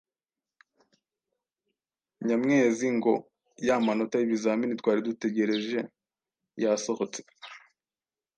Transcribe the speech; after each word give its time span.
Nyamwezi: 2.25 2.85
Ngo 2.95 3.13
ya 3.67 3.75
manota 3.85 4.15
y’ibizamini 4.17 4.73
twari 4.81 4.99
dutegereje 5.07 5.79
yasohotse! 6.63 7.19